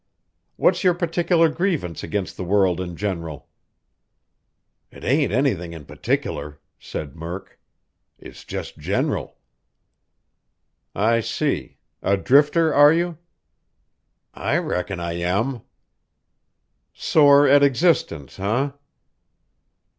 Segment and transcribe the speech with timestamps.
[0.55, 3.47] "What's your particular grievance against the world in general?"
[4.89, 7.59] "It ain't anything in particular," said Murk.
[8.17, 9.37] "It's just general."
[10.95, 11.77] "I see.
[12.01, 13.19] A drifter, are you?"
[14.33, 15.61] "I reckon I am."
[16.95, 18.71] "Sore at existence, eh?"